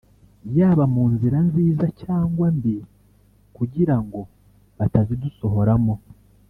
[0.57, 2.75] yaba mu nzira nziza cyangwa mbi
[3.57, 4.19] kugira ngo
[4.77, 5.95] batazidusohoramo